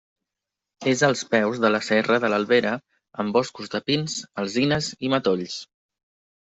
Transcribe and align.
És 0.91 1.03
als 1.07 1.21
peus 1.33 1.61
de 1.65 1.71
la 1.75 1.81
serra 1.89 2.19
de 2.25 2.33
l'Albera, 2.35 2.73
amb 3.25 3.39
boscos 3.39 3.73
de 3.77 3.85
pins, 3.93 4.19
alzines 4.45 4.93
i 5.09 5.17
matolls. 5.19 5.65